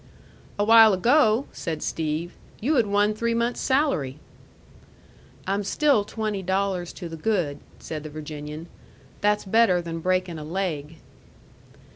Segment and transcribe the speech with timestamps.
[0.57, 4.17] "Awhile ago," said Steve, "you had won three months' salary."
[5.45, 8.65] "I'm still twenty dollars to the good," said the Virginian.
[9.21, 10.95] "That's better than breaking a laig."